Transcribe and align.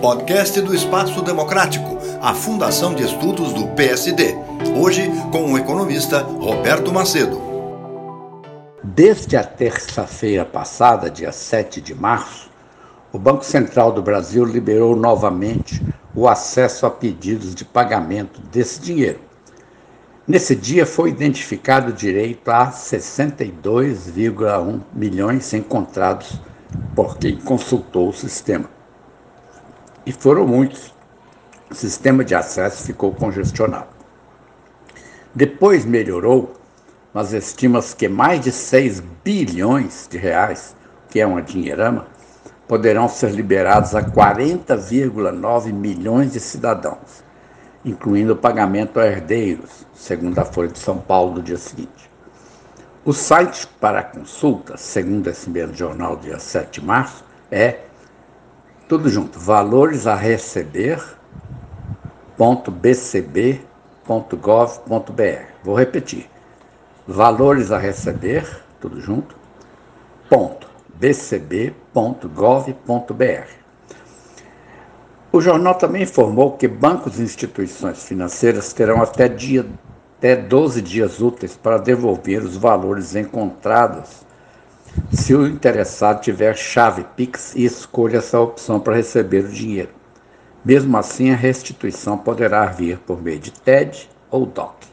Podcast 0.00 0.60
do 0.60 0.74
Espaço 0.74 1.22
Democrático, 1.22 1.96
a 2.20 2.34
Fundação 2.34 2.92
de 2.92 3.04
Estudos 3.04 3.52
do 3.52 3.68
PSD. 3.68 4.34
Hoje 4.76 5.08
com 5.30 5.52
o 5.52 5.58
economista 5.58 6.18
Roberto 6.18 6.92
Macedo. 6.92 7.40
Desde 8.82 9.36
a 9.36 9.44
terça-feira 9.44 10.44
passada, 10.44 11.08
dia 11.08 11.30
7 11.30 11.80
de 11.80 11.94
março, 11.94 12.50
o 13.12 13.20
Banco 13.20 13.44
Central 13.44 13.92
do 13.92 14.02
Brasil 14.02 14.44
liberou 14.44 14.96
novamente 14.96 15.80
o 16.12 16.26
acesso 16.26 16.84
a 16.84 16.90
pedidos 16.90 17.54
de 17.54 17.64
pagamento 17.64 18.40
desse 18.40 18.80
dinheiro. 18.80 19.20
Nesse 20.26 20.56
dia 20.56 20.84
foi 20.84 21.10
identificado 21.10 21.92
direito 21.92 22.50
a 22.50 22.72
62,1 22.72 24.80
milhões 24.92 25.54
encontrados 25.54 26.40
por 26.94 27.18
quem 27.18 27.36
consultou 27.36 28.08
o 28.08 28.12
sistema. 28.12 28.68
E 30.04 30.12
foram 30.12 30.46
muitos. 30.46 30.92
O 31.70 31.74
sistema 31.74 32.24
de 32.24 32.34
acesso 32.34 32.84
ficou 32.84 33.12
congestionado. 33.14 33.88
Depois 35.34 35.86
melhorou, 35.86 36.54
mas 37.14 37.32
estima-se 37.32 37.96
que 37.96 38.08
mais 38.08 38.40
de 38.40 38.52
6 38.52 39.00
bilhões 39.24 40.06
de 40.10 40.18
reais, 40.18 40.76
que 41.08 41.20
é 41.20 41.26
uma 41.26 41.40
dinheirama, 41.40 42.06
poderão 42.68 43.08
ser 43.08 43.30
liberados 43.30 43.94
a 43.94 44.02
40,9 44.02 45.72
milhões 45.72 46.32
de 46.32 46.40
cidadãos, 46.40 47.24
incluindo 47.84 48.34
o 48.34 48.36
pagamento 48.36 49.00
a 49.00 49.06
herdeiros, 49.06 49.86
segundo 49.94 50.38
a 50.38 50.44
Folha 50.44 50.68
de 50.68 50.78
São 50.78 50.98
Paulo 50.98 51.34
do 51.34 51.42
dia 51.42 51.56
seguinte. 51.56 52.11
O 53.04 53.12
site 53.12 53.66
para 53.80 54.00
consulta, 54.00 54.76
segundo 54.76 55.28
esse 55.28 55.50
mesmo 55.50 55.74
jornal, 55.74 56.16
dia 56.16 56.38
7 56.38 56.80
de 56.80 56.86
março, 56.86 57.24
é 57.50 57.80
tudo 58.88 59.08
junto, 59.08 59.40
valores 59.40 60.06
a. 60.06 60.14
Vou 65.64 65.74
repetir. 65.74 66.30
Valores 67.04 67.72
a 67.72 67.78
receber, 67.78 68.62
tudo 68.80 69.00
junto, 69.00 69.34
ponto 70.30 70.68
bcb.gov.br. 70.94 71.72
O 75.32 75.40
jornal 75.40 75.74
também 75.74 76.02
informou 76.02 76.52
que 76.52 76.68
bancos 76.68 77.18
e 77.18 77.22
instituições 77.22 78.04
financeiras 78.04 78.72
terão 78.72 79.02
até, 79.02 79.28
dia, 79.28 79.66
até 80.22 80.36
12 80.36 80.80
dias 80.80 81.20
úteis 81.20 81.56
para 81.56 81.78
devolver 81.78 82.44
os 82.44 82.56
valores 82.56 83.16
encontrados 83.16 84.22
se 85.10 85.34
o 85.34 85.48
interessado 85.48 86.20
tiver 86.20 86.56
chave 86.56 87.04
Pix 87.16 87.56
e 87.56 87.64
escolha 87.64 88.18
essa 88.18 88.38
opção 88.38 88.78
para 88.78 88.94
receber 88.94 89.46
o 89.46 89.48
dinheiro. 89.48 89.88
Mesmo 90.64 90.96
assim, 90.96 91.32
a 91.32 91.34
restituição 91.34 92.16
poderá 92.16 92.66
vir 92.66 92.98
por 92.98 93.20
meio 93.20 93.40
de 93.40 93.50
TED 93.50 94.08
ou 94.30 94.46
DOC. 94.46 94.86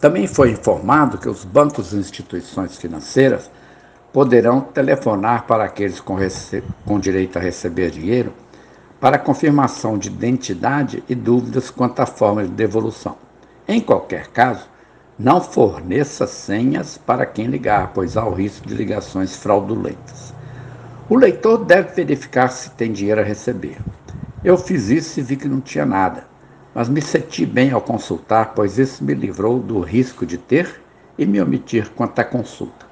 Também 0.00 0.26
foi 0.26 0.50
informado 0.50 1.18
que 1.18 1.28
os 1.28 1.44
bancos 1.44 1.92
e 1.92 1.96
instituições 1.98 2.76
financeiras 2.76 3.48
poderão 4.12 4.60
telefonar 4.60 5.46
para 5.46 5.62
aqueles 5.62 6.00
com, 6.00 6.16
com 6.84 6.98
direito 6.98 7.38
a 7.38 7.40
receber 7.40 7.92
dinheiro 7.92 8.32
para 9.00 9.20
confirmação 9.20 9.96
de 9.96 10.08
identidade 10.08 11.04
e 11.08 11.14
dúvidas 11.14 11.70
quanto 11.70 12.00
à 12.00 12.06
forma 12.06 12.42
de 12.42 12.50
devolução. 12.50 13.16
Em 13.68 13.80
qualquer 13.80 14.26
caso, 14.28 14.66
não 15.18 15.40
forneça 15.40 16.26
senhas 16.26 16.98
para 16.98 17.24
quem 17.24 17.46
ligar, 17.46 17.92
pois 17.94 18.16
há 18.16 18.24
o 18.24 18.34
risco 18.34 18.66
de 18.66 18.74
ligações 18.74 19.36
fraudulentas. 19.36 20.34
O 21.08 21.16
leitor 21.16 21.64
deve 21.64 21.94
verificar 21.94 22.48
se 22.48 22.70
tem 22.70 22.90
dinheiro 22.90 23.20
a 23.20 23.24
receber. 23.24 23.80
Eu 24.42 24.58
fiz 24.58 24.88
isso 24.88 25.20
e 25.20 25.22
vi 25.22 25.36
que 25.36 25.48
não 25.48 25.60
tinha 25.60 25.86
nada, 25.86 26.26
mas 26.74 26.88
me 26.88 27.00
senti 27.00 27.46
bem 27.46 27.70
ao 27.70 27.80
consultar, 27.80 28.52
pois 28.54 28.78
isso 28.78 29.04
me 29.04 29.14
livrou 29.14 29.60
do 29.60 29.80
risco 29.80 30.26
de 30.26 30.38
ter 30.38 30.80
e 31.16 31.24
me 31.24 31.40
omitir 31.40 31.90
quanto 31.90 32.18
à 32.18 32.24
consulta. 32.24 32.86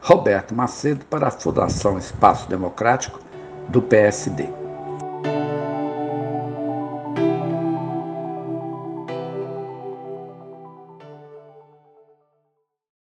Roberto 0.00 0.54
Macedo 0.54 1.04
para 1.06 1.28
a 1.28 1.30
Fundação 1.30 1.96
Espaço 1.96 2.48
Democrático 2.48 3.20
do 3.68 3.80
PSD. 3.80 4.61